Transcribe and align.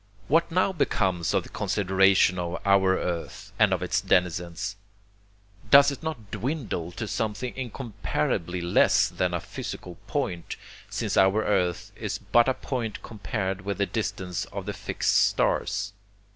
What 0.35 0.49
now 0.51 0.73
becomes 0.73 1.31
of 1.31 1.43
the 1.43 1.49
consideration 1.49 2.39
of 2.39 2.59
our 2.65 2.97
Earth 2.97 3.53
and 3.59 3.71
of 3.71 3.83
its 3.83 4.01
denizens? 4.01 4.75
Does 5.69 5.91
it 5.91 6.01
not 6.01 6.31
dwindle 6.31 6.91
to 6.93 7.07
something 7.07 7.53
incomparably 7.55 8.61
less 8.61 9.09
than 9.09 9.31
a 9.31 9.39
physical 9.39 9.99
point, 10.07 10.55
since 10.89 11.17
our 11.17 11.43
Earth 11.43 11.91
is 11.95 12.17
but 12.17 12.47
a 12.49 12.55
point 12.55 13.03
compared 13.03 13.61
with 13.61 13.77
the 13.77 13.85
distance 13.85 14.45
of 14.45 14.65
the 14.65 14.73
fixed 14.73 15.15
stars. 15.27 15.93